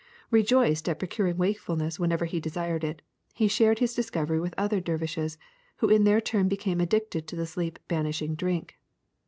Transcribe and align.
*^ 0.01 0.03
Rejoiced 0.31 0.89
at 0.89 0.97
procuring 0.97 1.37
wakefulness 1.37 1.99
whenever 1.99 2.25
he 2.25 2.39
desired 2.39 2.83
it, 2.83 3.03
he 3.35 3.47
shared 3.47 3.77
his 3.77 3.93
discovery 3.93 4.39
with 4.39 4.55
other 4.57 4.79
der 4.79 4.97
vishes, 4.97 5.37
who 5.77 5.89
in 5.89 6.05
their 6.05 6.19
turn 6.19 6.47
became 6.47 6.81
addicted 6.81 7.27
to 7.27 7.35
the 7.35 7.45
sleep 7.45 7.77
banishing 7.87 8.33
drink. 8.33 8.79